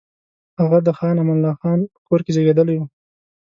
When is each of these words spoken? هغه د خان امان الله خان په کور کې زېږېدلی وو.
هغه 0.59 0.77
د 0.87 0.89
خان 0.97 1.15
امان 1.21 1.37
الله 1.39 1.53
خان 1.61 1.79
په 1.93 1.99
کور 2.07 2.19
کې 2.25 2.31
زېږېدلی 2.35 2.75
وو. 2.77 2.85